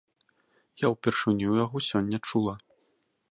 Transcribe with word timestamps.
Я 0.85 0.91
ўпершыню 0.93 1.51
яго 1.65 1.83
сёння 1.91 2.17
чула. 2.31 2.53